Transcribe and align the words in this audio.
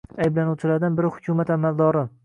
Ayblanuvchilardan 0.27 0.97
biri 1.01 1.13
hukumat 1.19 1.53
amaldori 1.59 2.07